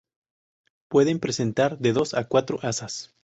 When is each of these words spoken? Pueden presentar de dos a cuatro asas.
Pueden 0.87 1.19
presentar 1.19 1.77
de 1.77 1.93
dos 1.93 2.15
a 2.15 2.27
cuatro 2.27 2.57
asas. 2.63 3.13